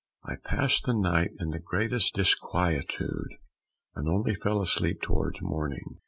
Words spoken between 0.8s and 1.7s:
the night in the